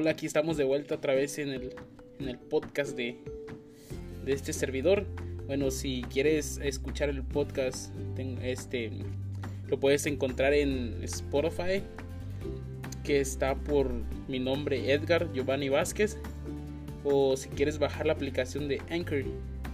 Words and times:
Hola, 0.00 0.12
aquí 0.12 0.24
estamos 0.24 0.56
de 0.56 0.64
vuelta 0.64 0.94
otra 0.94 1.14
vez 1.14 1.38
en 1.38 1.50
el, 1.50 2.38
podcast 2.48 2.96
de, 2.96 3.18
este 4.24 4.54
servidor. 4.54 5.04
Bueno, 5.46 5.70
si 5.70 6.00
quieres 6.08 6.58
escuchar 6.62 7.10
el 7.10 7.22
podcast, 7.22 7.94
este 8.42 8.92
lo 9.68 9.78
puedes 9.78 10.06
encontrar 10.06 10.54
en 10.54 11.04
Spotify, 11.04 11.82
que 13.04 13.20
está 13.20 13.54
por 13.56 13.92
mi 14.26 14.38
nombre 14.38 14.90
Edgar 14.90 15.30
Giovanni 15.34 15.68
Vázquez. 15.68 16.16
O 17.04 17.36
si 17.36 17.50
quieres 17.50 17.78
bajar 17.78 18.06
la 18.06 18.14
aplicación 18.14 18.68
de 18.68 18.80
Anchor, 18.88 19.24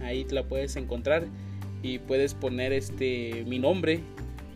ahí 0.01 0.25
la 0.29 0.43
puedes 0.43 0.75
encontrar 0.75 1.23
y 1.81 1.99
puedes 1.99 2.33
poner 2.33 2.73
este 2.73 3.45
mi 3.47 3.59
nombre 3.59 4.01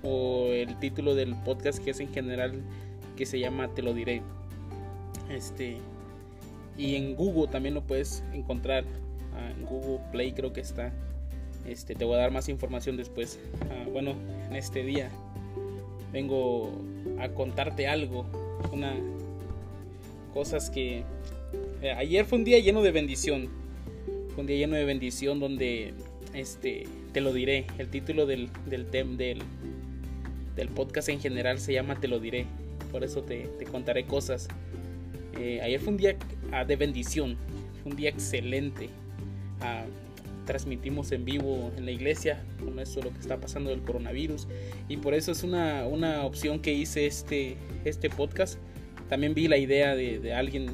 o 0.04 0.48
el 0.52 0.78
título 0.80 1.16
del 1.16 1.34
podcast 1.45 1.81
que 1.81 1.91
es 1.91 2.02
en 2.02 2.13
general 2.13 2.62
que 3.16 3.26
se 3.26 3.40
llama 3.40 3.73
Te 3.73 3.81
lo 3.81 3.94
diré. 3.94 4.22
Este 5.31 5.77
y 6.77 6.95
en 6.95 7.16
Google 7.16 7.48
también 7.52 7.76
lo 7.76 7.81
puedes 7.81 8.23
encontrar. 8.34 8.84
Ah, 9.35 9.52
en 9.52 9.66
Google 9.66 9.99
Play 10.12 10.31
creo 10.34 10.53
que 10.53 10.62
está. 10.62 10.91
Este, 11.67 11.95
te 11.95 12.05
voy 12.05 12.16
a 12.16 12.20
dar 12.20 12.31
más 12.31 12.49
información 12.49 12.98
después. 12.98 13.39
Ah, 13.70 13.86
bueno, 13.91 14.16
en 14.49 14.55
este 14.55 14.84
día 14.84 15.09
vengo 16.12 16.72
a 17.20 17.30
contarte 17.30 17.88
algo. 17.88 18.25
Una 18.72 18.95
cosas 20.34 20.70
que 20.70 21.03
eh, 21.81 21.91
ayer 21.91 22.25
fue 22.25 22.39
un 22.39 22.45
día 22.45 22.59
lleno 22.59 22.81
de 22.81 22.91
bendición. 22.91 23.50
Fue 24.34 24.41
un 24.41 24.48
día 24.48 24.58
lleno 24.58 24.75
de 24.75 24.86
bendición 24.86 25.39
donde 25.39 25.94
este 26.34 26.88
te 27.13 27.22
lo 27.22 27.34
diré. 27.34 27.67
El 27.77 27.89
título 27.89 28.25
del 28.25 28.50
del, 28.66 28.89
del, 28.89 29.39
del 30.55 30.67
podcast 30.70 31.09
en 31.09 31.20
general 31.20 31.59
se 31.59 31.73
llama 31.73 32.00
Te 32.00 32.08
lo 32.08 32.20
diré. 32.20 32.45
Por 32.91 33.03
eso 33.03 33.22
te, 33.22 33.47
te 33.59 33.66
contaré 33.66 34.06
cosas. 34.06 34.47
Eh, 35.38 35.60
ayer 35.62 35.80
fue 35.80 35.90
un 35.90 35.98
día 35.98 36.16
ah, 36.52 36.66
de 36.66 36.76
bendición. 36.76 37.38
Fue 37.82 37.92
un 37.92 37.98
día 37.98 38.10
excelente. 38.10 38.90
Ah, 39.62 39.86
transmitimos 40.46 41.12
en 41.12 41.26
vivo 41.26 41.72
en 41.78 41.86
la 41.86 41.92
iglesia 41.92 42.44
con 42.60 42.80
eso 42.80 43.02
lo 43.02 43.12
que 43.12 43.20
está 43.20 43.40
pasando 43.40 43.70
del 43.70 43.82
coronavirus 43.82 44.48
y 44.90 44.98
por 44.98 45.14
eso 45.14 45.32
es 45.32 45.44
una, 45.44 45.86
una 45.88 46.26
opción 46.26 46.59
que 46.59 46.74
hice 46.74 47.06
este, 47.06 47.58
este 47.86 48.09
podcast 48.09 48.59
también 49.09 49.34
vi 49.34 49.48
la 49.48 49.58
idea 49.58 49.96
de, 49.96 50.20
de 50.20 50.34
alguien 50.34 50.68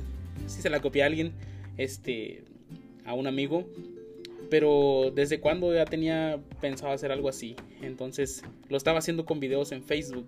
si 0.47 0.61
se 0.61 0.69
la 0.69 0.79
copié 0.79 1.03
a 1.03 1.07
alguien 1.07 1.33
este 1.77 2.43
a 3.05 3.13
un 3.13 3.27
amigo 3.27 3.65
pero 4.49 5.11
desde 5.13 5.39
cuando 5.39 5.73
ya 5.73 5.85
tenía 5.85 6.39
pensado 6.61 6.93
hacer 6.93 7.11
algo 7.11 7.29
así 7.29 7.55
entonces 7.81 8.43
lo 8.69 8.77
estaba 8.77 8.99
haciendo 8.99 9.25
con 9.25 9.39
videos 9.39 9.71
en 9.73 9.83
Facebook 9.83 10.27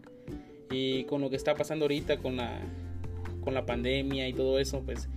y 0.69 1.05
con 1.05 1.21
lo 1.21 1.29
que 1.29 1.37
está 1.37 1.55
pasando 1.55 1.85
ahorita 1.85 2.17
con 2.17 2.35
la 2.35 2.59
con 3.41 3.53
la 3.53 3.65
pandemia 3.65 4.27
y 4.27 4.33
todo 4.33 4.59
eso 4.59 4.81
pues 4.85 5.07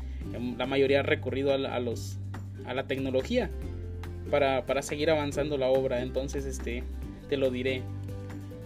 la 0.56 0.66
mayoría 0.66 1.00
ha 1.00 1.02
recurrido 1.02 1.52
a, 1.52 1.54
a 1.54 1.80
los 1.80 2.18
a 2.66 2.74
la 2.74 2.86
tecnología 2.86 3.50
para, 4.30 4.64
para 4.66 4.82
seguir 4.82 5.10
avanzando 5.10 5.58
la 5.58 5.68
obra. 5.68 6.02
Entonces, 6.02 6.44
este, 6.44 6.82
te 7.28 7.36
lo 7.36 7.50
diré. 7.50 7.82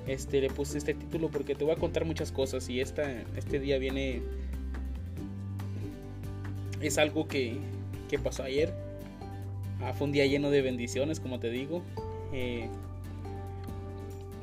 Este, 0.06 0.40
le 0.40 0.48
puse 0.48 0.78
este 0.78 0.94
título 0.94 1.28
porque 1.30 1.56
te 1.56 1.64
voy 1.64 1.74
a 1.74 1.76
contar 1.76 2.04
muchas 2.04 2.30
cosas 2.30 2.68
y 2.68 2.80
esta, 2.80 3.10
este 3.36 3.58
día 3.58 3.78
viene... 3.78 4.22
Es 6.80 6.98
algo 6.98 7.26
que, 7.26 7.56
que 8.08 8.18
pasó 8.18 8.44
ayer. 8.44 8.72
Ah, 9.82 9.92
fue 9.92 10.06
un 10.06 10.12
día 10.12 10.26
lleno 10.26 10.50
de 10.50 10.62
bendiciones, 10.62 11.18
como 11.20 11.40
te 11.40 11.50
digo. 11.50 11.82
Eh, 12.32 12.68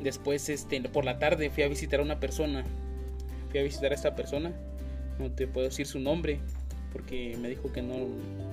después, 0.02 0.50
este, 0.50 0.82
por 0.82 1.06
la 1.06 1.20
tarde 1.20 1.50
fui 1.50 1.64
a 1.64 1.68
visitar 1.68 2.02
a 2.02 2.04
una 2.04 2.20
persona. 2.20 2.66
Fui 3.50 3.60
a 3.60 3.64
visitar 3.64 3.92
a 3.92 3.96
esta 3.96 4.16
persona. 4.16 4.52
No 5.20 5.32
te 5.32 5.48
puedo 5.48 5.68
decir 5.68 5.86
su 5.86 6.00
nombre 6.00 6.40
porque 6.94 7.36
me 7.42 7.50
dijo 7.50 7.72
que 7.74 7.82
no, 7.82 7.96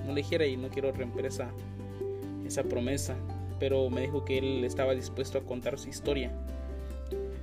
no 0.05 0.13
le 0.13 0.21
dijera 0.21 0.45
y 0.47 0.57
no 0.57 0.69
quiero 0.69 0.91
romper 0.91 1.27
esa, 1.27 1.51
esa 2.45 2.63
promesa, 2.63 3.15
pero 3.59 3.89
me 3.89 4.01
dijo 4.01 4.25
que 4.25 4.39
él 4.39 4.63
estaba 4.63 4.95
dispuesto 4.95 5.37
a 5.37 5.41
contar 5.41 5.77
su 5.77 5.89
historia. 5.89 6.31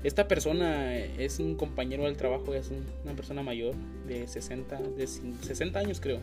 Esta 0.02 0.28
persona 0.28 0.96
es 0.96 1.38
un 1.38 1.54
compañero 1.54 2.04
del 2.04 2.16
trabajo, 2.16 2.54
es 2.54 2.70
una 3.04 3.14
persona 3.14 3.42
mayor 3.42 3.74
de 4.06 4.26
60, 4.26 4.80
de 4.96 5.06
60 5.06 5.78
años 5.78 6.00
creo. 6.00 6.18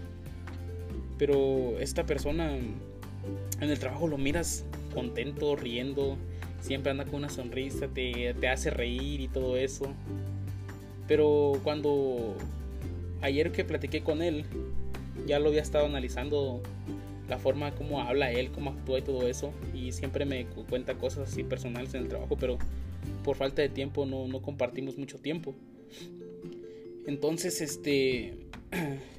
Pero 1.18 1.80
esta 1.80 2.06
persona 2.06 2.56
en 2.56 3.70
el 3.70 3.80
trabajo 3.80 4.08
lo 4.08 4.18
miras 4.18 4.66
contento, 4.94 5.56
riendo, 5.56 6.18
siempre 6.62 6.92
anda 6.92 7.06
con 7.06 7.16
una 7.16 7.30
sonrisa, 7.30 7.88
te, 7.88 8.34
te 8.34 8.48
hace 8.48 8.70
reír 8.70 9.22
y 9.22 9.28
todo 9.28 9.58
eso. 9.58 9.88
Pero 11.08 11.60
cuando 11.64 12.36
ayer 13.26 13.52
que 13.52 13.66
platiqué 13.66 14.02
con 14.02 14.22
él, 14.22 14.46
ya 15.26 15.40
lo 15.40 15.50
había 15.50 15.62
estado 15.62 15.86
analizando 15.86 16.62
la 17.28 17.40
forma 17.40 17.72
como 17.74 18.02
habla 18.02 18.32
él, 18.32 18.52
cómo 18.52 18.70
actúa 18.72 19.00
y 19.00 19.02
todo 19.02 19.28
eso. 19.28 19.52
Y 19.74 19.92
siempre 19.92 20.26
me 20.26 20.46
cuenta 20.70 20.96
cosas 20.96 21.32
así 21.32 21.44
personales 21.44 21.94
en 21.94 22.04
el 22.04 22.08
trabajo, 22.08 22.38
pero 22.38 22.58
por 23.24 23.36
falta 23.36 23.62
de 23.62 23.70
tiempo 23.70 24.06
no, 24.06 24.28
no 24.28 24.42
compartimos 24.42 24.98
mucho 24.98 25.18
tiempo. 25.18 25.54
Entonces, 27.06 27.62
este... 27.62 28.34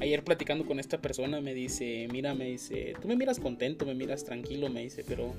Ayer 0.00 0.24
platicando 0.24 0.64
con 0.64 0.80
esta 0.80 1.02
persona 1.02 1.42
me 1.42 1.52
dice, 1.52 2.08
mira, 2.10 2.32
me 2.32 2.46
dice, 2.46 2.94
tú 3.02 3.08
me 3.08 3.16
miras 3.16 3.38
contento, 3.38 3.84
me 3.84 3.94
miras 3.94 4.24
tranquilo, 4.24 4.70
me 4.70 4.80
dice, 4.80 5.04
pero 5.06 5.34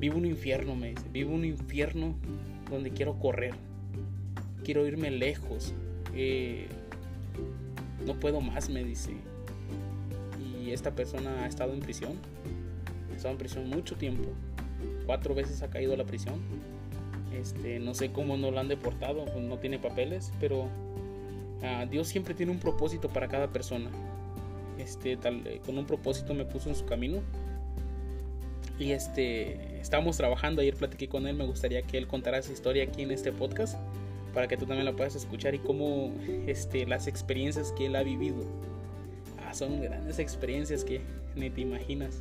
vivo 0.00 0.16
un 0.16 0.24
infierno, 0.24 0.74
me 0.74 0.90
dice, 0.90 1.04
vivo 1.12 1.34
un 1.34 1.44
infierno 1.44 2.16
donde 2.70 2.90
quiero 2.92 3.18
correr, 3.18 3.52
quiero 4.64 4.86
irme 4.86 5.10
lejos, 5.10 5.74
eh, 6.14 6.68
no 8.06 8.14
puedo 8.14 8.40
más, 8.40 8.68
me 8.70 8.84
dice, 8.84 9.16
esta 10.76 10.94
persona 10.94 11.44
ha 11.44 11.46
estado 11.46 11.72
en 11.72 11.80
prisión. 11.80 12.12
Ha 13.10 13.16
estado 13.16 13.32
en 13.32 13.38
prisión 13.38 13.68
mucho 13.68 13.96
tiempo. 13.96 14.28
Cuatro 15.06 15.34
veces 15.34 15.62
ha 15.62 15.70
caído 15.70 15.94
a 15.94 15.96
la 15.96 16.04
prisión. 16.04 16.34
Este, 17.32 17.78
no 17.78 17.94
sé 17.94 18.12
cómo 18.12 18.36
no 18.36 18.50
lo 18.50 18.60
han 18.60 18.68
deportado, 18.68 19.24
no 19.40 19.58
tiene 19.58 19.78
papeles, 19.78 20.32
pero 20.40 20.68
ah, 21.62 21.86
Dios 21.90 22.08
siempre 22.08 22.34
tiene 22.34 22.52
un 22.52 22.58
propósito 22.58 23.08
para 23.08 23.28
cada 23.28 23.48
persona. 23.48 23.90
Este, 24.78 25.16
tal, 25.16 25.46
eh, 25.46 25.60
con 25.64 25.78
un 25.78 25.86
propósito 25.86 26.34
me 26.34 26.44
puso 26.44 26.68
en 26.68 26.74
su 26.74 26.84
camino. 26.84 27.20
Y 28.78 28.92
este, 28.92 29.80
estamos 29.80 30.18
trabajando, 30.18 30.60
ayer 30.60 30.74
platiqué 30.74 31.08
con 31.08 31.26
él, 31.26 31.34
me 31.34 31.46
gustaría 31.46 31.80
que 31.82 31.96
él 31.96 32.06
contara 32.06 32.42
su 32.42 32.52
historia 32.52 32.84
aquí 32.84 33.02
en 33.02 33.10
este 33.10 33.32
podcast 33.32 33.78
para 34.36 34.48
que 34.48 34.58
tú 34.58 34.66
también 34.66 34.84
la 34.84 34.92
puedas 34.92 35.16
escuchar 35.16 35.54
y 35.54 35.58
cómo 35.58 36.12
este, 36.46 36.84
las 36.84 37.06
experiencias 37.06 37.72
que 37.72 37.86
él 37.86 37.96
ha 37.96 38.02
vivido 38.02 38.44
son 39.54 39.80
grandes 39.80 40.18
experiencias 40.18 40.84
que 40.84 41.00
ni 41.34 41.48
te 41.48 41.62
imaginas. 41.62 42.20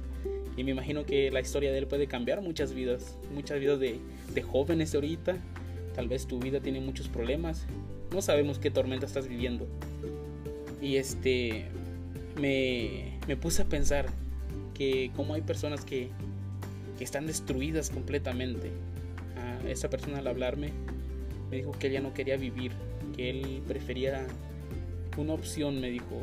Y 0.56 0.64
me 0.64 0.72
imagino 0.72 1.06
que 1.06 1.30
la 1.30 1.42
historia 1.42 1.74
de 1.74 1.80
él 1.80 1.88
puede 1.88 2.08
cambiar 2.08 2.42
muchas 2.42 2.72
vidas, 2.72 3.18
muchas 3.34 3.60
vidas 3.60 3.82
de, 3.82 4.00
de 4.34 4.42
jóvenes 4.42 4.94
de 4.94 4.98
ahorita. 5.00 5.38
Tal 5.94 6.08
vez 6.08 6.26
tu 6.26 6.40
vida 6.40 6.62
tiene 6.62 6.80
muchos 6.80 7.10
problemas. 7.10 7.66
No 8.14 8.22
sabemos 8.22 8.60
qué 8.60 8.72
tormenta 8.72 9.06
estás 9.06 9.28
viviendo. 9.28 9.68
Y 10.82 10.96
este 10.96 11.66
me, 12.40 13.20
me 13.28 13.36
puse 13.36 13.64
a 13.64 13.66
pensar 13.66 14.06
que 14.74 15.12
como 15.18 15.34
hay 15.34 15.42
personas 15.42 15.84
que, 15.84 16.12
que 16.98 17.04
están 17.04 17.28
destruidas 17.28 17.90
completamente. 17.90 18.72
A 19.36 19.70
esa 19.70 19.90
persona 19.90 20.20
al 20.20 20.28
hablarme 20.28 20.72
me 21.56 21.62
dijo 21.62 21.72
que 21.72 21.88
él 21.88 21.94
ya 21.94 22.02
no 22.02 22.14
quería 22.14 22.36
vivir, 22.36 22.74
que 23.16 23.30
él 23.30 23.64
prefería 23.66 24.28
una 25.16 25.34
opción, 25.34 25.80
me 25.80 25.90
dijo, 25.90 26.20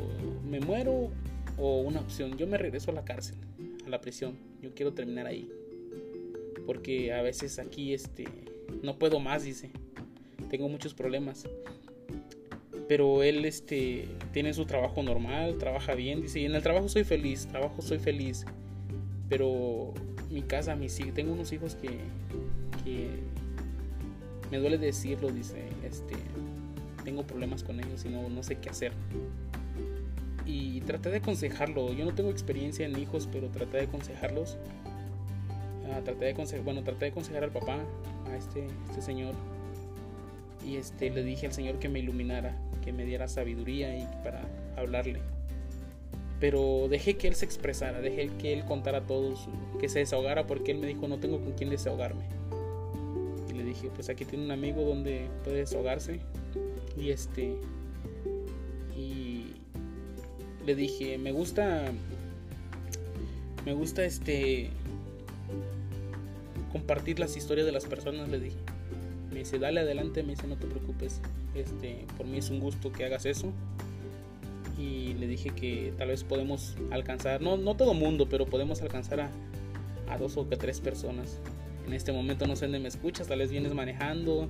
me 0.47 0.59
muero 0.59 1.09
o 1.57 1.81
una 1.81 2.01
opción, 2.01 2.37
yo 2.37 2.45
me 2.45 2.59
regreso 2.59 2.91
a 2.91 2.93
la 2.93 3.03
cárcel, 3.03 3.37
a 3.83 3.89
la 3.89 3.99
prisión, 3.99 4.37
yo 4.61 4.75
quiero 4.75 4.93
terminar 4.93 5.25
ahí. 5.25 5.49
Porque 6.67 7.13
a 7.13 7.23
veces 7.23 7.57
aquí 7.57 7.95
este 7.95 8.25
no 8.83 8.99
puedo 8.99 9.19
más, 9.19 9.43
dice. 9.43 9.71
Tengo 10.51 10.69
muchos 10.69 10.93
problemas. 10.93 11.49
Pero 12.87 13.23
él 13.23 13.43
este 13.45 14.07
tiene 14.33 14.53
su 14.53 14.65
trabajo 14.65 15.01
normal, 15.01 15.57
trabaja 15.57 15.95
bien, 15.95 16.21
dice, 16.21 16.45
en 16.45 16.53
el 16.53 16.61
trabajo 16.61 16.89
soy 16.89 17.05
feliz, 17.05 17.47
trabajo 17.47 17.81
soy 17.81 17.97
feliz. 17.97 18.45
Pero 19.29 19.95
mi 20.29 20.43
casa, 20.43 20.75
mis 20.75 20.99
hijos, 20.99 21.15
tengo 21.15 21.33
unos 21.33 21.51
hijos 21.51 21.75
que 21.75 21.89
me 24.53 24.59
duele 24.59 24.77
decirlo, 24.77 25.31
dice, 25.31 25.67
este 25.83 26.13
tengo 27.03 27.23
problemas 27.23 27.63
con 27.63 27.79
ellos 27.79 28.05
y 28.05 28.09
no, 28.09 28.29
no 28.29 28.43
sé 28.43 28.57
qué 28.57 28.69
hacer. 28.69 28.91
Y 30.45 30.81
traté 30.81 31.09
de 31.09 31.17
aconsejarlo. 31.17 31.91
Yo 31.91 32.05
no 32.05 32.13
tengo 32.13 32.29
experiencia 32.29 32.85
en 32.85 32.95
hijos, 32.99 33.27
pero 33.31 33.49
traté 33.49 33.77
de 33.77 33.83
aconsejarlos. 33.85 34.59
Ah, 35.91 36.01
traté 36.03 36.25
de 36.25 36.31
aconsejar, 36.33 36.63
bueno, 36.63 36.83
traté 36.83 37.05
de 37.05 37.11
aconsejar 37.11 37.43
al 37.43 37.49
papá, 37.49 37.79
a 38.29 38.37
este, 38.37 38.67
este 38.89 39.01
señor. 39.01 39.33
Y 40.63 40.75
este, 40.75 41.09
le 41.09 41.23
dije 41.23 41.47
al 41.47 41.53
Señor 41.53 41.79
que 41.79 41.89
me 41.89 41.97
iluminara, 41.97 42.55
que 42.83 42.93
me 42.93 43.05
diera 43.05 43.27
sabiduría 43.27 43.97
y 43.97 44.07
para 44.23 44.43
hablarle. 44.77 45.19
Pero 46.39 46.89
dejé 46.89 47.17
que 47.17 47.27
él 47.27 47.33
se 47.33 47.45
expresara, 47.45 48.01
dejé 48.01 48.27
que 48.37 48.53
él 48.53 48.65
contara 48.65 49.01
todo, 49.01 49.33
que 49.79 49.89
se 49.89 49.97
desahogara, 49.97 50.45
porque 50.45 50.73
él 50.73 50.77
me 50.77 50.85
dijo, 50.85 51.07
no 51.07 51.17
tengo 51.17 51.41
con 51.41 51.53
quién 51.53 51.71
desahogarme. 51.71 52.25
Y 53.53 53.57
le 53.57 53.63
dije, 53.63 53.91
pues 53.93 54.09
aquí 54.09 54.25
tiene 54.25 54.45
un 54.45 54.51
amigo 54.51 54.81
donde 54.81 55.29
puede 55.43 55.57
desahogarse 55.57 56.19
y 56.97 57.11
este. 57.11 57.55
Y, 58.97 59.53
le 60.65 60.75
dije, 60.75 61.17
me 61.17 61.31
gusta, 61.31 61.91
me 63.65 63.73
gusta 63.73 64.05
este, 64.05 64.69
compartir 66.71 67.19
las 67.19 67.35
historias 67.35 67.65
de 67.65 67.71
las 67.71 67.85
personas, 67.85 68.29
le 68.29 68.39
dije. 68.39 68.57
Me 69.31 69.39
dice, 69.39 69.59
dale 69.59 69.81
adelante, 69.81 70.23
me 70.23 70.35
dice, 70.35 70.47
no 70.47 70.57
te 70.57 70.67
preocupes, 70.67 71.19
este, 71.55 72.05
por 72.17 72.27
mí 72.27 72.37
es 72.37 72.49
un 72.49 72.59
gusto 72.59 72.91
que 72.91 73.05
hagas 73.05 73.25
eso. 73.25 73.51
Y 74.77 75.13
le 75.15 75.27
dije 75.27 75.49
que 75.51 75.93
tal 75.97 76.07
vez 76.07 76.23
podemos 76.23 76.75
alcanzar, 76.91 77.41
no, 77.41 77.57
no 77.57 77.75
todo 77.75 77.93
mundo, 77.93 78.27
pero 78.29 78.45
podemos 78.45 78.81
alcanzar 78.81 79.21
a, 79.21 79.31
a 80.09 80.17
dos 80.17 80.37
o 80.37 80.45
tres 80.45 80.79
personas. 80.79 81.39
En 81.85 81.93
este 81.93 82.11
momento 82.11 82.47
no 82.47 82.55
sé 82.55 82.65
dónde 82.65 82.79
me 82.79 82.87
escuchas, 82.87 83.27
tal 83.27 83.39
vez 83.39 83.51
vienes 83.51 83.73
manejando, 83.73 84.49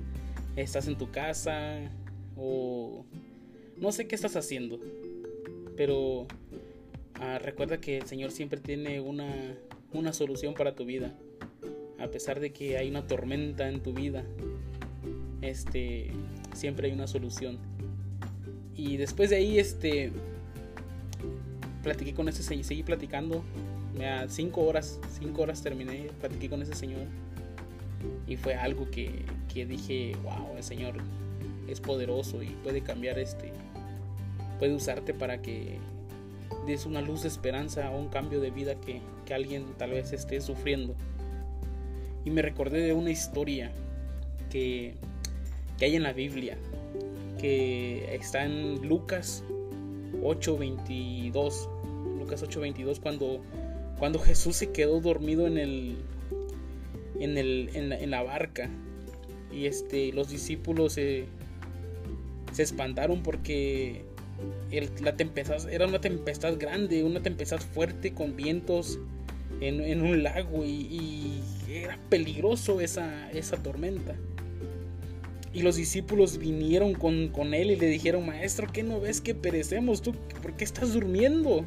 estás 0.56 0.86
en 0.86 0.96
tu 0.96 1.10
casa 1.10 1.90
o 2.36 3.04
no 3.76 3.92
sé 3.92 4.06
qué 4.06 4.14
estás 4.14 4.36
haciendo. 4.36 4.78
Pero 5.76 6.26
ah, 7.14 7.38
recuerda 7.38 7.80
que 7.80 7.98
el 7.98 8.06
Señor 8.06 8.30
siempre 8.30 8.60
tiene 8.60 9.00
una, 9.00 9.56
una 9.92 10.12
solución 10.12 10.54
para 10.54 10.74
tu 10.74 10.84
vida. 10.84 11.14
A 11.98 12.08
pesar 12.08 12.40
de 12.40 12.52
que 12.52 12.76
hay 12.76 12.88
una 12.88 13.06
tormenta 13.06 13.68
en 13.68 13.82
tu 13.82 13.92
vida, 13.92 14.24
este, 15.42 16.10
siempre 16.54 16.88
hay 16.88 16.94
una 16.94 17.06
solución. 17.06 17.58
Y 18.76 18.96
después 18.96 19.30
de 19.30 19.36
ahí, 19.36 19.58
este, 19.58 20.10
platiqué 21.82 22.14
con 22.14 22.28
ese 22.28 22.42
señor, 22.42 22.64
seguí 22.64 22.82
platicando. 22.82 23.44
A 24.02 24.28
cinco 24.28 24.62
horas, 24.62 24.98
cinco 25.20 25.42
horas 25.42 25.62
terminé, 25.62 26.10
platiqué 26.20 26.48
con 26.48 26.62
ese 26.62 26.74
señor. 26.74 27.06
Y 28.26 28.36
fue 28.36 28.54
algo 28.54 28.90
que, 28.90 29.24
que 29.52 29.66
dije, 29.66 30.16
wow, 30.22 30.56
el 30.56 30.62
Señor 30.62 30.94
es 31.68 31.80
poderoso 31.80 32.42
y 32.42 32.48
puede 32.62 32.82
cambiar 32.82 33.18
este, 33.18 33.52
puede 34.58 34.74
usarte 34.74 35.14
para 35.14 35.40
que 35.40 35.78
des 36.66 36.86
una 36.86 37.00
luz 37.00 37.22
de 37.22 37.28
esperanza 37.28 37.90
o 37.90 37.98
un 37.98 38.08
cambio 38.08 38.40
de 38.40 38.50
vida 38.50 38.74
que, 38.74 39.00
que 39.26 39.34
alguien 39.34 39.66
tal 39.78 39.90
vez 39.90 40.12
esté 40.12 40.40
sufriendo. 40.40 40.94
Y 42.24 42.30
me 42.30 42.42
recordé 42.42 42.80
de 42.80 42.92
una 42.92 43.10
historia 43.10 43.70
que, 44.50 44.94
que 45.78 45.84
hay 45.84 45.96
en 45.96 46.02
la 46.02 46.12
Biblia, 46.12 46.56
que 47.38 48.14
está 48.14 48.44
en 48.44 48.86
Lucas 48.88 49.44
8:22. 50.22 51.68
Lucas 52.18 52.42
8:22 52.42 53.00
cuando, 53.00 53.42
cuando 54.04 54.18
Jesús 54.18 54.56
se 54.56 54.70
quedó 54.70 55.00
dormido 55.00 55.46
en 55.46 55.56
el, 55.56 55.96
en, 57.18 57.38
el, 57.38 57.70
en, 57.72 57.88
la, 57.88 57.98
en 57.98 58.10
la 58.10 58.22
barca 58.22 58.68
y 59.50 59.64
este, 59.64 60.12
los 60.12 60.28
discípulos 60.28 60.92
se, 60.92 61.24
se 62.52 62.64
espantaron 62.64 63.22
porque 63.22 64.04
la 65.00 65.16
tempestad 65.16 65.70
era 65.70 65.86
una 65.86 66.02
tempestad 66.02 66.58
grande, 66.58 67.02
una 67.02 67.22
tempestad 67.22 67.60
fuerte 67.60 68.12
con 68.12 68.36
vientos 68.36 68.98
en, 69.62 70.02
un 70.02 70.22
lago 70.22 70.66
y, 70.66 71.40
era 71.66 71.98
peligroso 72.10 72.82
esa, 72.82 73.30
esa 73.30 73.56
tormenta. 73.56 74.16
Y 75.54 75.62
los 75.62 75.76
discípulos 75.76 76.36
vinieron 76.36 76.92
con, 76.92 77.28
con, 77.28 77.54
él 77.54 77.70
y 77.70 77.76
le 77.76 77.86
dijeron, 77.86 78.26
maestro, 78.26 78.66
¿qué 78.70 78.82
no 78.82 79.00
ves 79.00 79.22
que 79.22 79.34
perecemos? 79.34 80.02
¿Tú 80.02 80.14
por 80.42 80.52
qué 80.56 80.64
estás 80.64 80.92
durmiendo? 80.92 81.64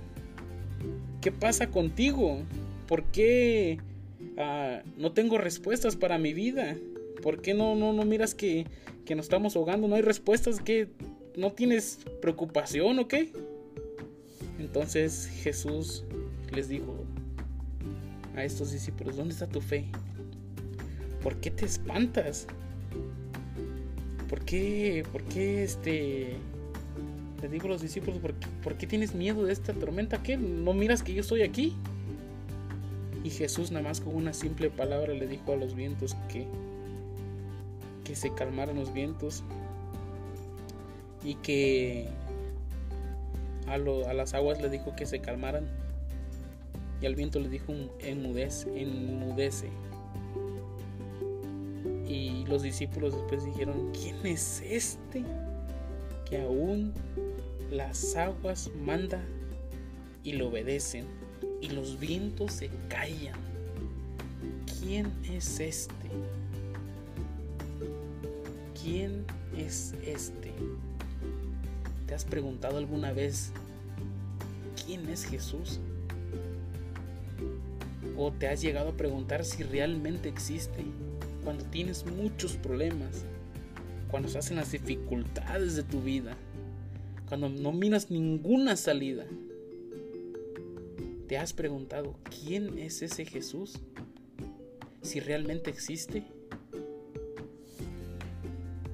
¿Qué 1.27 1.33
pasa 1.33 1.67
contigo? 1.67 2.39
¿Por 2.87 3.03
qué 3.03 3.79
ah, 4.37 4.81
no 4.95 5.11
tengo 5.11 5.37
respuestas 5.37 5.97
para 5.97 6.17
mi 6.17 6.31
vida? 6.31 6.77
¿Por 7.21 7.41
qué 7.41 7.53
no, 7.53 7.75
no, 7.75 7.91
no 7.91 8.05
miras 8.05 8.33
que, 8.33 8.65
que 9.03 9.13
nos 9.13 9.25
estamos 9.25 9.57
ahogando? 9.57 9.89
No 9.89 9.95
hay 9.95 10.03
respuestas, 10.03 10.61
que 10.61 10.87
¿No 11.35 11.51
tienes 11.51 11.99
preocupación 12.21 12.97
o 12.99 13.09
qué? 13.09 13.33
Entonces 14.57 15.29
Jesús 15.43 16.05
les 16.53 16.69
dijo 16.69 16.95
a 18.33 18.45
estos 18.45 18.71
discípulos, 18.71 19.17
¿dónde 19.17 19.33
está 19.33 19.47
tu 19.47 19.59
fe? 19.59 19.83
¿Por 21.21 21.41
qué 21.41 21.51
te 21.51 21.65
espantas? 21.65 22.47
¿Por 24.29 24.45
qué, 24.45 25.03
por 25.11 25.23
qué 25.25 25.65
este... 25.65 26.37
Le 27.41 27.49
digo 27.49 27.65
a 27.65 27.69
los 27.69 27.81
discípulos, 27.81 28.19
¿por 28.19 28.33
qué, 28.33 28.47
¿por 28.63 28.77
qué 28.77 28.87
tienes 28.87 29.13
miedo 29.13 29.45
de 29.45 29.53
esta 29.53 29.73
tormenta? 29.73 30.23
¿Qué? 30.23 30.37
¿No 30.37 30.73
miras 30.73 31.03
que 31.03 31.13
yo 31.13 31.21
estoy 31.21 31.43
aquí? 31.43 31.75
Y 33.23 33.29
Jesús 33.29 33.71
nada 33.71 33.83
más 33.83 34.01
con 34.01 34.15
una 34.15 34.33
simple 34.33 34.69
palabra 34.69 35.13
le 35.13 35.27
dijo 35.27 35.53
a 35.53 35.55
los 35.55 35.75
vientos 35.75 36.15
que, 36.29 36.47
que 38.03 38.15
se 38.15 38.33
calmaran 38.33 38.77
los 38.77 38.93
vientos 38.93 39.43
y 41.23 41.35
que 41.35 42.07
a, 43.67 43.73
a, 43.73 44.13
las 44.13 44.33
aguas 44.33 44.61
le 44.61 44.69
dijo 44.69 44.95
que 44.95 45.05
se 45.05 45.19
calmaran 45.19 45.67
y 47.01 47.05
al 47.05 47.15
viento 47.15 47.39
le 47.39 47.49
dijo 47.49 47.73
enmudece, 47.99 48.81
enmudece. 48.81 49.69
Y 52.07 52.45
los 52.45 52.61
discípulos 52.63 53.13
después 53.13 53.43
dijeron, 53.43 53.91
¿quién 53.91 54.25
es 54.25 54.61
este 54.61 55.23
que 56.29 56.41
aún 56.41 56.93
las 57.71 58.15
aguas 58.15 58.71
manda 58.83 59.23
y 60.23 60.33
lo 60.33 60.47
obedecen 60.47 61.05
y 61.61 61.69
los 61.69 61.99
vientos 61.99 62.53
se 62.53 62.69
callan? 62.89 63.39
¿Quién 64.79 65.11
es 65.29 65.59
este? 65.59 65.93
¿Quién 68.81 69.25
es 69.57 69.93
este? 70.05 70.53
¿Te 72.05 72.15
has 72.15 72.23
preguntado 72.23 72.77
alguna 72.77 73.11
vez 73.11 73.51
quién 74.85 75.09
es 75.09 75.25
Jesús? 75.25 75.79
¿O 78.15 78.31
te 78.31 78.47
has 78.47 78.61
llegado 78.61 78.89
a 78.89 78.97
preguntar 78.97 79.43
si 79.43 79.63
realmente 79.63 80.29
existe 80.29 80.85
cuando 81.43 81.65
tienes 81.65 82.05
muchos 82.05 82.53
problemas? 82.53 83.25
Cuando 84.09 84.29
estás 84.29 84.49
en 84.51 84.57
las 84.57 84.71
dificultades 84.71 85.75
de 85.75 85.83
tu 85.83 86.01
vida? 86.01 86.37
Cuando 87.27 87.49
no 87.49 87.73
miras 87.73 88.09
ninguna 88.09 88.77
salida? 88.77 89.25
¿Te 91.27 91.37
has 91.37 91.51
preguntado 91.51 92.15
quién 92.23 92.77
es 92.79 93.01
ese 93.01 93.25
Jesús? 93.25 93.79
Si 95.01 95.19
realmente 95.19 95.69
existe. 95.69 96.23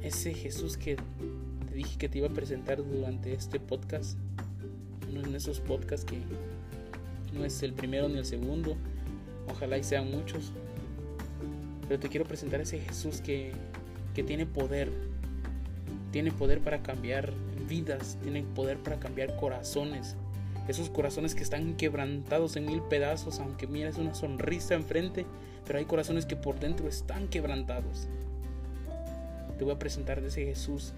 Ese 0.01 0.33
Jesús 0.33 0.77
que 0.77 0.97
dije 1.75 1.97
que 1.99 2.09
te 2.09 2.17
iba 2.17 2.27
a 2.27 2.33
presentar 2.33 2.83
durante 2.83 3.33
este 3.33 3.59
podcast. 3.59 4.17
Uno 5.11 5.29
de 5.29 5.37
esos 5.37 5.59
podcasts 5.59 6.05
que 6.05 6.17
no 7.37 7.45
es 7.45 7.61
el 7.61 7.73
primero 7.73 8.09
ni 8.09 8.17
el 8.17 8.25
segundo. 8.25 8.75
Ojalá 9.47 9.77
y 9.77 9.83
sean 9.83 10.09
muchos. 10.09 10.51
Pero 11.87 11.99
te 11.99 12.09
quiero 12.09 12.25
presentar 12.25 12.61
ese 12.61 12.79
Jesús 12.79 13.21
que, 13.21 13.51
que 14.15 14.23
tiene 14.23 14.47
poder. 14.47 14.89
Tiene 16.11 16.31
poder 16.31 16.61
para 16.61 16.81
cambiar 16.81 17.31
vidas. 17.67 18.17
Tiene 18.21 18.43
poder 18.43 18.77
para 18.77 18.99
cambiar 18.99 19.35
corazones. 19.37 20.15
Esos 20.67 20.89
corazones 20.89 21.35
que 21.35 21.43
están 21.43 21.75
quebrantados 21.75 22.55
en 22.55 22.65
mil 22.65 22.81
pedazos, 22.81 23.39
aunque 23.39 23.67
mires 23.67 23.97
una 23.97 24.13
sonrisa 24.13 24.75
enfrente, 24.75 25.25
pero 25.65 25.79
hay 25.79 25.85
corazones 25.85 26.25
que 26.25 26.35
por 26.35 26.59
dentro 26.59 26.87
están 26.87 27.27
quebrantados. 27.27 28.07
Te 29.57 29.63
voy 29.63 29.73
a 29.73 29.79
presentar 29.79 30.21
de 30.21 30.27
ese 30.27 30.45
Jesús 30.45 30.93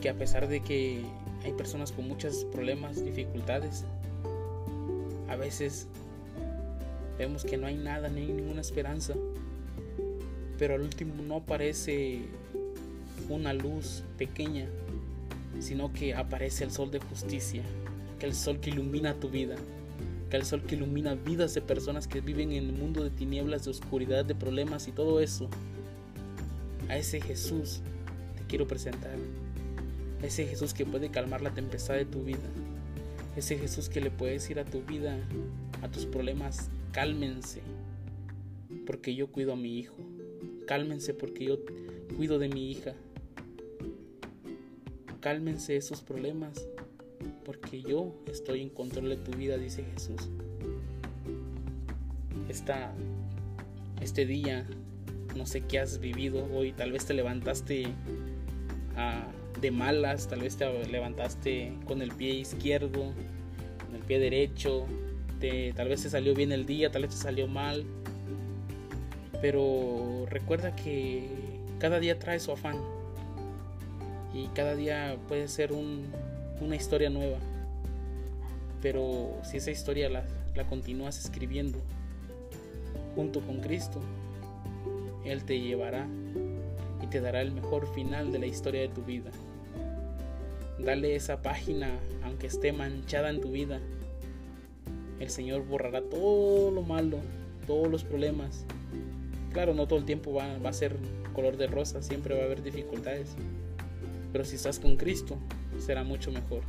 que 0.00 0.08
a 0.08 0.14
pesar 0.14 0.48
de 0.48 0.60
que 0.60 1.02
hay 1.44 1.52
personas 1.52 1.92
con 1.92 2.08
muchos 2.08 2.44
problemas, 2.46 3.04
dificultades, 3.04 3.84
a 5.28 5.36
veces 5.36 5.86
vemos 7.18 7.44
que 7.44 7.56
no 7.56 7.66
hay 7.66 7.76
nada, 7.76 8.08
ni 8.08 8.26
ninguna 8.26 8.62
esperanza, 8.62 9.14
pero 10.58 10.74
al 10.74 10.82
último 10.82 11.14
no 11.22 11.36
aparece 11.36 12.22
una 13.28 13.52
luz 13.52 14.04
pequeña, 14.18 14.66
sino 15.60 15.92
que 15.92 16.14
aparece 16.14 16.64
el 16.64 16.70
sol 16.70 16.90
de 16.90 17.00
justicia, 17.00 17.62
que 18.18 18.26
el 18.26 18.34
sol 18.34 18.60
que 18.60 18.70
ilumina 18.70 19.14
tu 19.14 19.28
vida, 19.28 19.56
que 20.30 20.36
el 20.36 20.44
sol 20.44 20.62
que 20.62 20.76
ilumina 20.76 21.14
vidas 21.14 21.54
de 21.54 21.60
personas 21.60 22.06
que 22.06 22.20
viven 22.20 22.52
en 22.52 22.64
el 22.64 22.72
mundo 22.72 23.02
de 23.02 23.10
tinieblas, 23.10 23.64
de 23.64 23.70
oscuridad, 23.70 24.24
de 24.24 24.34
problemas 24.34 24.88
y 24.88 24.92
todo 24.92 25.20
eso. 25.20 25.48
A 26.88 26.96
ese 26.96 27.20
Jesús 27.20 27.80
te 28.36 28.44
quiero 28.44 28.66
presentar. 28.66 29.16
Ese 30.22 30.46
Jesús 30.46 30.74
que 30.74 30.86
puede 30.86 31.10
calmar 31.10 31.40
la 31.40 31.52
tempestad 31.52 31.94
de 31.94 32.04
tu 32.04 32.22
vida. 32.22 32.38
Ese 33.36 33.58
Jesús 33.58 33.88
que 33.88 34.00
le 34.00 34.10
puede 34.10 34.34
decir 34.34 34.58
a 34.58 34.64
tu 34.64 34.82
vida, 34.82 35.18
a 35.82 35.88
tus 35.88 36.04
problemas, 36.04 36.68
cálmense, 36.92 37.62
porque 38.86 39.14
yo 39.14 39.28
cuido 39.28 39.52
a 39.52 39.56
mi 39.56 39.78
hijo. 39.78 39.96
Cálmense 40.66 41.14
porque 41.14 41.44
yo 41.44 41.58
cuido 42.16 42.38
de 42.38 42.48
mi 42.48 42.70
hija. 42.70 42.94
Cálmense 45.20 45.76
esos 45.76 46.00
problemas, 46.00 46.66
porque 47.44 47.82
yo 47.82 48.14
estoy 48.26 48.62
en 48.62 48.70
control 48.70 49.10
de 49.10 49.16
tu 49.16 49.32
vida, 49.32 49.58
dice 49.58 49.84
Jesús. 49.92 50.28
Esta, 52.48 52.94
este 54.00 54.24
día, 54.24 54.66
no 55.36 55.44
sé 55.44 55.60
qué 55.62 55.78
has 55.78 56.00
vivido 56.00 56.48
hoy, 56.54 56.72
tal 56.72 56.92
vez 56.92 57.04
te 57.04 57.12
levantaste 57.12 57.88
a 58.96 59.26
de 59.60 59.70
malas, 59.70 60.26
tal 60.26 60.40
vez 60.40 60.56
te 60.56 60.86
levantaste 60.86 61.74
con 61.86 62.00
el 62.00 62.12
pie 62.12 62.34
izquierdo, 62.34 63.12
con 63.84 63.94
el 63.94 64.02
pie 64.06 64.18
derecho, 64.18 64.86
te, 65.38 65.74
tal 65.74 65.88
vez 65.88 66.02
te 66.02 66.08
salió 66.08 66.34
bien 66.34 66.50
el 66.50 66.64
día, 66.64 66.90
tal 66.90 67.02
vez 67.02 67.10
te 67.10 67.18
salió 67.18 67.46
mal, 67.46 67.84
pero 69.42 70.24
recuerda 70.30 70.74
que 70.74 71.28
cada 71.78 72.00
día 72.00 72.18
trae 72.18 72.40
su 72.40 72.52
afán 72.52 72.76
y 74.32 74.46
cada 74.48 74.74
día 74.74 75.16
puede 75.28 75.48
ser 75.48 75.72
una 75.72 76.76
historia 76.76 77.10
nueva, 77.10 77.38
pero 78.82 79.38
si 79.42 79.58
esa 79.58 79.70
historia 79.70 80.08
la, 80.08 80.24
continúas 80.68 81.18
escribiendo 81.18 81.78
junto 83.14 83.40
con 83.40 83.60
Cristo, 83.60 83.98
Él 85.24 85.44
te 85.44 85.58
llevará 85.58 86.06
y 87.02 87.06
te 87.06 87.20
dará 87.20 87.40
el 87.40 87.52
mejor 87.52 87.92
final 87.94 88.30
de 88.30 88.38
la 88.38 88.46
historia 88.46 88.82
de 88.82 88.88
tu 88.88 89.02
vida. 89.02 89.30
Dale 90.78 91.14
esa 91.14 91.40
página, 91.40 91.88
aunque 92.24 92.46
esté 92.46 92.72
manchada 92.72 93.30
en 93.30 93.40
tu 93.40 93.50
vida. 93.50 93.80
El 95.18 95.30
Señor 95.30 95.66
borrará 95.66 96.02
todo 96.02 96.70
lo 96.70 96.82
malo, 96.82 97.18
todos 97.66 97.88
los 97.88 98.04
problemas. 98.04 98.64
Claro, 99.52 99.74
no 99.74 99.86
todo 99.86 99.98
el 99.98 100.04
tiempo 100.04 100.32
va, 100.32 100.56
a 100.56 100.72
ser 100.72 100.96
color 101.34 101.56
de 101.56 101.66
rosa, 101.66 102.02
siempre 102.02 102.34
va 102.34 102.42
a 102.42 102.44
haber 102.44 102.62
dificultades. 102.62 103.34
Pero 104.32 104.44
si 104.44 104.56
estás 104.56 104.78
con 104.78 104.96
Cristo, 104.96 105.38
será 105.78 106.04
mucho 106.04 106.30
mejor. 106.30 106.62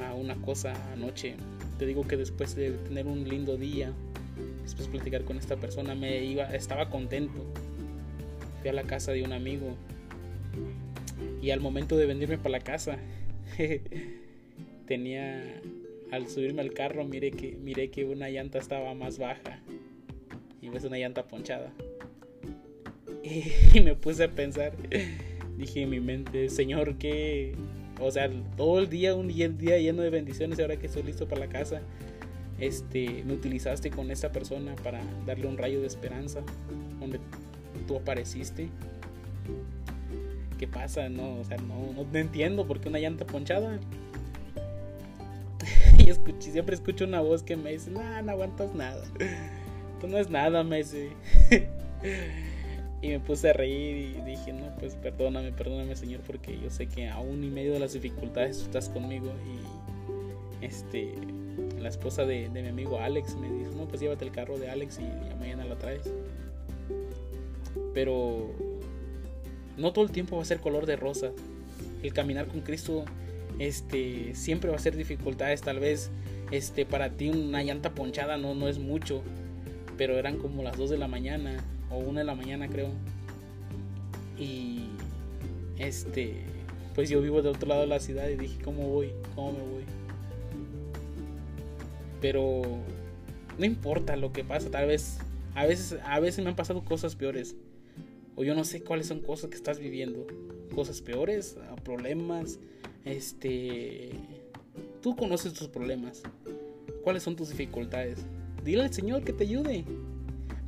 Ah, 0.00 0.14
una 0.14 0.36
cosa 0.36 0.74
anoche, 0.92 1.34
te 1.78 1.86
digo 1.86 2.06
que 2.06 2.16
después 2.16 2.54
de 2.54 2.72
tener 2.72 3.06
un 3.06 3.28
lindo 3.28 3.56
día, 3.56 3.92
después 4.62 4.86
de 4.86 4.92
platicar 4.92 5.24
con 5.24 5.38
esta 5.38 5.56
persona, 5.56 5.94
me 5.94 6.24
iba, 6.24 6.44
estaba 6.54 6.90
contento. 6.90 7.44
Fui 8.60 8.70
a 8.70 8.72
la 8.72 8.84
casa 8.84 9.12
de 9.12 9.22
un 9.22 9.32
amigo 9.32 9.76
y 11.42 11.50
al 11.50 11.60
momento 11.60 11.96
de 11.96 12.06
venirme 12.06 12.38
para 12.38 12.50
la 12.50 12.60
casa, 12.60 12.96
tenía, 14.86 15.60
al 16.10 16.28
subirme 16.28 16.62
al 16.62 16.72
carro, 16.72 17.04
miré 17.04 17.32
que, 17.32 17.52
miré 17.56 17.90
que 17.90 18.04
una 18.04 18.28
llanta 18.30 18.58
estaba 18.58 18.94
más 18.94 19.18
baja. 19.18 19.60
Y 20.62 20.70
ves 20.70 20.84
una 20.84 20.96
llanta 20.96 21.26
ponchada. 21.26 21.72
Y 23.74 23.80
me 23.80 23.94
puse 23.94 24.24
a 24.24 24.30
pensar, 24.30 24.74
dije 25.56 25.82
en 25.82 25.90
mi 25.90 26.00
mente, 26.00 26.48
Señor, 26.48 26.96
que, 26.96 27.54
o 28.00 28.10
sea, 28.10 28.30
todo 28.56 28.78
el 28.78 28.88
día, 28.88 29.14
un 29.14 29.28
día, 29.28 29.78
lleno 29.78 30.02
de 30.02 30.10
bendiciones, 30.10 30.58
ahora 30.60 30.76
que 30.76 30.86
estoy 30.86 31.02
listo 31.02 31.26
para 31.26 31.40
la 31.40 31.48
casa, 31.48 31.82
este, 32.58 33.24
me 33.24 33.34
utilizaste 33.34 33.90
con 33.90 34.10
esta 34.10 34.32
persona 34.32 34.74
para 34.76 35.00
darle 35.26 35.46
un 35.46 35.58
rayo 35.58 35.80
de 35.80 35.86
esperanza, 35.86 36.40
donde 37.00 37.20
tú 37.86 37.96
apareciste 37.96 38.68
¿qué 40.58 40.68
pasa? 40.68 41.08
No, 41.08 41.40
o 41.40 41.44
sea, 41.44 41.56
no, 41.58 41.92
no, 41.92 42.18
entiendo 42.18 42.66
por 42.66 42.80
qué 42.80 42.88
una 42.88 42.98
llanta 42.98 43.26
ponchada. 43.26 43.78
y 45.98 46.10
escuché, 46.10 46.52
siempre 46.52 46.74
escucho 46.74 47.04
una 47.04 47.20
voz 47.20 47.42
que 47.42 47.56
me 47.56 47.72
dice, 47.72 47.90
no, 47.90 48.00
no 48.22 48.32
aguantas 48.32 48.74
nada. 48.74 49.04
Tú 50.00 50.08
no 50.08 50.18
es 50.18 50.30
nada, 50.30 50.64
me 50.64 50.78
dice. 50.78 51.10
y 53.04 53.08
me 53.08 53.20
puse 53.20 53.50
a 53.50 53.52
reír 53.52 54.16
y 54.16 54.20
dije, 54.22 54.54
no, 54.54 54.74
pues 54.78 54.94
perdóname, 54.94 55.52
perdóname, 55.52 55.94
Señor, 55.94 56.22
porque 56.26 56.58
yo 56.58 56.70
sé 56.70 56.86
que 56.86 57.06
aún 57.06 57.44
y 57.44 57.50
medio 57.50 57.74
de 57.74 57.78
las 57.78 57.92
dificultades 57.92 58.60
tú 58.60 58.64
estás 58.64 58.88
conmigo. 58.88 59.30
Y 59.44 60.64
este, 60.64 61.12
la 61.78 61.90
esposa 61.90 62.24
de, 62.24 62.48
de 62.48 62.62
mi 62.62 62.68
amigo 62.68 62.98
Alex 62.98 63.36
me 63.36 63.50
dijo, 63.50 63.72
no, 63.76 63.86
pues 63.86 64.00
llévate 64.00 64.24
el 64.24 64.30
carro 64.30 64.56
de 64.56 64.70
Alex 64.70 65.00
y 65.00 65.36
mañana 65.38 65.66
lo 65.66 65.76
traes. 65.76 66.10
Pero 67.92 68.54
no 69.76 69.92
todo 69.92 70.06
el 70.06 70.10
tiempo 70.10 70.36
va 70.36 70.42
a 70.42 70.46
ser 70.46 70.60
color 70.60 70.86
de 70.86 70.96
rosa. 70.96 71.30
El 72.02 72.14
caminar 72.14 72.46
con 72.46 72.62
Cristo 72.62 73.04
este 73.58 74.34
siempre 74.34 74.70
va 74.70 74.76
a 74.76 74.80
ser 74.80 74.96
dificultades, 74.96 75.60
tal 75.60 75.78
vez 75.78 76.10
este 76.50 76.86
para 76.86 77.10
ti 77.10 77.28
una 77.28 77.62
llanta 77.62 77.94
ponchada 77.94 78.38
no 78.38 78.54
no 78.54 78.66
es 78.66 78.78
mucho, 78.78 79.22
pero 79.98 80.18
eran 80.18 80.38
como 80.38 80.62
las 80.62 80.78
2 80.78 80.88
de 80.88 80.98
la 80.98 81.06
mañana 81.06 81.62
o 81.90 81.98
1 81.98 82.18
de 82.20 82.24
la 82.24 82.34
mañana, 82.34 82.68
creo. 82.68 82.90
Y 84.38 84.88
este 85.78 86.44
pues 86.94 87.10
yo 87.10 87.20
vivo 87.20 87.42
de 87.42 87.48
otro 87.48 87.68
lado 87.68 87.82
de 87.82 87.86
la 87.88 87.98
ciudad 87.98 88.28
y 88.28 88.36
dije, 88.36 88.62
¿cómo 88.62 88.88
voy? 88.88 89.10
¿Cómo 89.34 89.52
me 89.52 89.58
voy? 89.58 89.84
Pero 92.20 92.62
no 93.58 93.64
importa 93.64 94.16
lo 94.16 94.32
que 94.32 94.44
pasa, 94.44 94.70
tal 94.70 94.86
vez 94.86 95.18
a 95.54 95.66
veces 95.66 95.98
a 96.04 96.20
veces 96.20 96.44
me 96.44 96.50
han 96.50 96.56
pasado 96.56 96.84
cosas 96.84 97.16
peores 97.16 97.56
o 98.36 98.44
yo 98.44 98.54
no 98.54 98.64
sé 98.64 98.82
cuáles 98.82 99.06
son 99.08 99.20
cosas 99.20 99.50
que 99.50 99.56
estás 99.56 99.78
viviendo, 99.78 100.26
cosas 100.74 101.00
peores, 101.00 101.56
ah, 101.68 101.76
problemas, 101.76 102.58
este, 103.04 104.10
tú 105.02 105.14
conoces 105.16 105.52
tus 105.52 105.68
problemas, 105.68 106.22
cuáles 107.02 107.22
son 107.22 107.36
tus 107.36 107.50
dificultades. 107.50 108.20
Dile 108.64 108.82
al 108.82 108.92
Señor 108.92 109.22
que 109.24 109.32
te 109.32 109.44
ayude. 109.44 109.84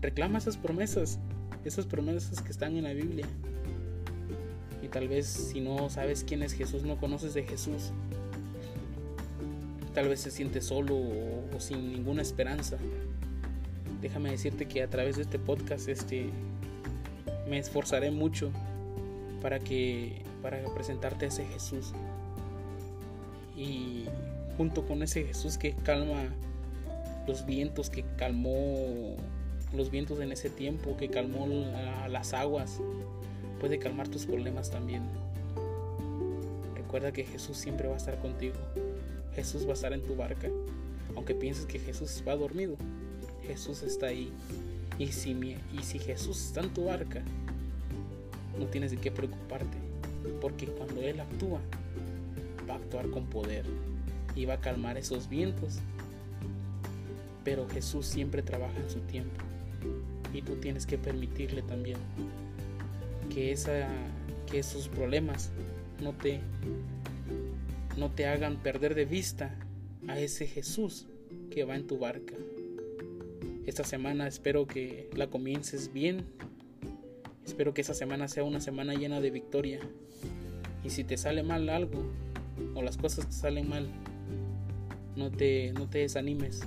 Reclama 0.00 0.38
esas 0.38 0.56
promesas, 0.56 1.18
esas 1.64 1.86
promesas 1.86 2.40
que 2.40 2.50
están 2.50 2.76
en 2.76 2.84
la 2.84 2.92
Biblia. 2.92 3.26
Y 4.82 4.88
tal 4.88 5.08
vez 5.08 5.26
si 5.26 5.60
no 5.60 5.90
sabes 5.90 6.24
quién 6.24 6.42
es 6.42 6.52
Jesús, 6.52 6.84
no 6.84 6.98
conoces 6.98 7.34
de 7.34 7.44
Jesús. 7.44 7.92
Tal 9.94 10.08
vez 10.08 10.20
se 10.20 10.30
siente 10.30 10.60
solo 10.60 10.94
o, 10.96 11.58
sin 11.58 11.90
ninguna 11.92 12.22
esperanza. 12.22 12.76
Déjame 14.02 14.30
decirte 14.30 14.66
que 14.66 14.82
a 14.82 14.90
través 14.90 15.16
de 15.16 15.22
este 15.22 15.38
podcast, 15.38 15.88
este, 15.88 16.28
me 17.48 17.58
esforzaré 17.58 18.10
mucho 18.10 18.50
para 19.40 19.58
que 19.58 20.22
para 20.42 20.62
presentarte 20.74 21.24
a 21.24 21.28
ese 21.28 21.44
Jesús 21.46 21.92
y 23.56 24.04
junto 24.56 24.86
con 24.86 25.02
ese 25.02 25.24
Jesús 25.24 25.58
que 25.58 25.74
calma 25.74 26.24
los 27.26 27.46
vientos 27.46 27.90
que 27.90 28.04
calmó 28.16 29.16
los 29.75 29.90
vientos 29.90 30.20
en 30.20 30.32
ese 30.32 30.50
tiempo 30.50 30.96
que 30.96 31.08
calmó 31.08 31.46
las 32.08 32.32
aguas 32.32 32.80
puede 33.61 33.78
calmar 33.78 34.08
tus 34.08 34.26
problemas 34.26 34.70
también. 34.70 35.02
Recuerda 36.75 37.12
que 37.12 37.25
Jesús 37.25 37.56
siempre 37.56 37.88
va 37.88 37.94
a 37.94 37.99
estar 37.99 38.18
contigo. 38.20 38.56
Jesús 39.35 39.66
va 39.66 39.70
a 39.70 39.75
estar 39.75 39.92
en 39.92 40.02
tu 40.02 40.16
barca. 40.16 40.49
Aunque 41.14 41.35
pienses 41.35 41.66
que 41.66 41.78
Jesús 41.78 42.23
va 42.26 42.37
dormido 42.37 42.76
Jesús 43.46 43.82
está 43.82 44.06
ahí. 44.06 44.32
Y 44.99 45.08
si, 45.08 45.30
y 45.30 45.82
si 45.82 45.99
Jesús 45.99 46.46
está 46.46 46.61
en 46.61 46.70
tu 46.70 46.87
barca, 46.87 47.23
no 48.58 48.66
tienes 48.66 48.90
de 48.90 48.96
qué 48.96 49.11
preocuparte, 49.11 49.76
porque 50.40 50.66
cuando 50.66 51.02
Él 51.02 51.20
actúa, 51.20 51.61
va 52.68 52.75
a 52.75 52.76
actuar 52.78 53.11
con 53.11 53.26
poder 53.26 53.64
y 54.35 54.46
va 54.46 54.54
a 54.54 54.61
calmar 54.61 54.96
esos 54.96 55.28
vientos. 55.28 55.78
Pero 57.44 57.68
Jesús 57.68 58.06
siempre 58.06 58.42
trabaja 58.42 58.78
en 58.78 58.90
su 58.90 59.00
tiempo 59.00 59.45
y 60.33 60.42
tú 60.42 60.56
tienes 60.56 60.87
que 60.87 60.99
permitirle 60.99 61.62
también 61.62 61.99
que, 63.33 63.52
esa, 63.52 63.88
esos 64.52 64.88
problemas 64.88 65.50
no 66.02 66.12
te, 66.12 66.40
no 67.97 68.11
te 68.11 68.26
hagan 68.26 68.56
perder 68.62 68.95
de 68.95 69.04
vista 69.04 69.54
a 70.09 70.18
ese 70.18 70.47
Jesús 70.47 71.06
que 71.50 71.64
va 71.64 71.76
en 71.76 71.87
tu 71.87 71.99
barca. 71.99 72.35
Esta 73.66 73.85
semana 73.85 74.28
espero 74.28 74.66
que 74.66 75.11
la 75.14 75.28
comiences 75.28 75.92
bien. 75.92 76.25
Espero 77.45 77.75
que 77.75 77.80
esta 77.80 77.95
semana 77.95 78.28
sea 78.28 78.45
una 78.45 78.61
semana 78.61 78.95
llena 78.95 79.21
de 79.21 79.30
victoria. 79.30 79.80
Y 80.85 80.90
si 80.90 81.04
te 81.04 81.16
sale 81.16 81.42
mal 81.42 81.68
algo 81.68 82.04
o 82.75 82.83
las 82.83 82.97
cosas 82.97 83.26
te 83.26 83.33
salen 83.33 83.68
mal, 83.68 83.88
no 85.16 85.30
te, 85.30 85.73
no 85.73 85.88
te 85.88 85.99
desanimes. 85.99 86.62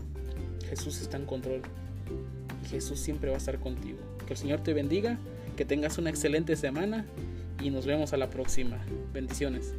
Jesús 0.68 1.02
está 1.02 1.18
en 1.18 1.26
control. 1.26 1.62
Jesús 2.70 3.00
siempre 3.00 3.30
va 3.30 3.36
a 3.36 3.40
estar 3.40 3.60
contigo. 3.60 4.00
Que 4.26 4.34
el 4.34 4.38
Señor 4.38 4.62
te 4.62 4.74
bendiga, 4.74 5.18
que 5.58 5.66
tengas 5.66 5.98
una 5.98 6.10
excelente 6.10 6.56
semana 6.56 7.06
y 7.62 7.70
nos 7.70 7.86
vemos 7.86 8.14
a 8.14 8.18
la 8.18 8.30
próxima. 8.30 8.78
Bendiciones. 9.14 9.74